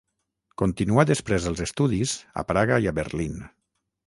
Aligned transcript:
Continuà 0.61 1.05
després 1.09 1.45
els 1.51 1.61
estudis 1.67 2.15
a 2.43 2.45
Praga 2.53 2.81
i 2.87 2.91
a 2.95 2.97
Berlín. 3.03 3.39